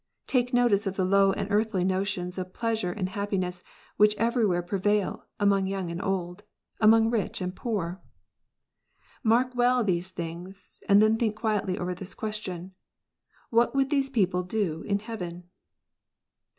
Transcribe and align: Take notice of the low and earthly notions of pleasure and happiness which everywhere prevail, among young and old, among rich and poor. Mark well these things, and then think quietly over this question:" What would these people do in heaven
Take 0.25 0.51
notice 0.51 0.87
of 0.87 0.95
the 0.95 1.05
low 1.05 1.31
and 1.31 1.47
earthly 1.51 1.83
notions 1.83 2.39
of 2.39 2.53
pleasure 2.55 2.91
and 2.91 3.07
happiness 3.09 3.61
which 3.97 4.15
everywhere 4.15 4.63
prevail, 4.63 5.27
among 5.39 5.67
young 5.67 5.91
and 5.91 6.01
old, 6.03 6.41
among 6.79 7.11
rich 7.11 7.39
and 7.39 7.55
poor. 7.55 8.01
Mark 9.21 9.53
well 9.53 9.83
these 9.83 10.09
things, 10.09 10.81
and 10.89 11.03
then 11.03 11.17
think 11.17 11.35
quietly 11.35 11.77
over 11.77 11.93
this 11.93 12.15
question:" 12.15 12.73
What 13.51 13.75
would 13.75 13.91
these 13.91 14.09
people 14.09 14.41
do 14.41 14.81
in 14.87 14.97
heaven 14.97 15.43